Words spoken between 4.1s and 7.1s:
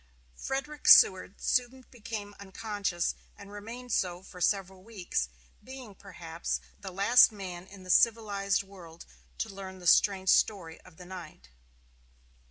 for several weeks, being, perhaps, the